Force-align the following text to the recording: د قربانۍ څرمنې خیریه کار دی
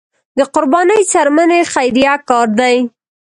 د 0.37 0.39
قربانۍ 0.53 1.01
څرمنې 1.11 1.61
خیریه 1.73 2.13
کار 2.29 2.47
دی 2.59 2.75